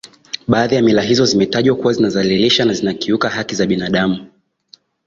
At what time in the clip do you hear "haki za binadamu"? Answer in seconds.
3.29-4.31